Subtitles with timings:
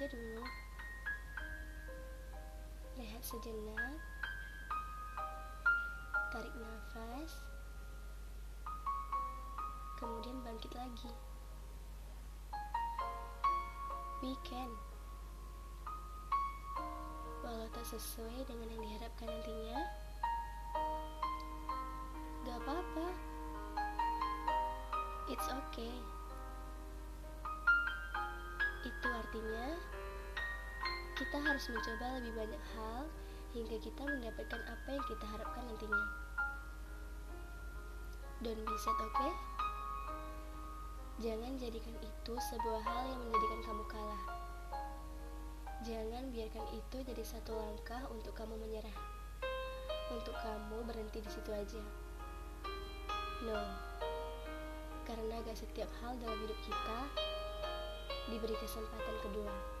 [0.00, 0.42] aja dulu.
[2.98, 4.00] Rehat sejenak.
[6.34, 7.32] Tarik nafas.
[10.00, 11.12] Kemudian bangkit lagi.
[14.20, 14.72] We can.
[17.40, 19.80] Walau tak sesuai dengan yang diharapkan nantinya,
[22.44, 23.06] gak apa-apa.
[25.32, 26.19] It's okay.
[29.30, 29.78] Artinya
[31.14, 33.06] kita harus mencoba lebih banyak hal
[33.54, 36.06] hingga kita mendapatkan apa yang kita harapkan nantinya.
[38.42, 39.14] Don't be sad, oke?
[39.14, 39.32] Okay?
[41.22, 44.22] Jangan jadikan itu sebuah hal yang menjadikan kamu kalah.
[45.86, 48.98] Jangan biarkan itu jadi satu langkah untuk kamu menyerah.
[50.10, 51.82] Untuk kamu berhenti di situ aja.
[53.46, 53.62] No.
[55.06, 56.99] Karena gak setiap hal dalam hidup kita
[58.30, 59.79] diberi kesempatan kedua.